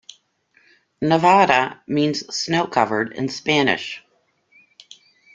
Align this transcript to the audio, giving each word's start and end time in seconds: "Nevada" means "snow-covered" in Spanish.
"Nevada" 0.99 1.79
means 1.85 2.25
"snow-covered" 2.35 3.13
in 3.13 3.29
Spanish. 3.29 4.01